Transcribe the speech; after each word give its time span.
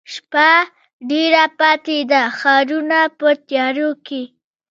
شپه 0.13 0.51
ډېره 1.09 1.43
پاته 1.59 1.97
ده 2.11 2.21
ښارونه 2.39 2.99
په 3.19 3.27
تیاروکې، 3.49 4.23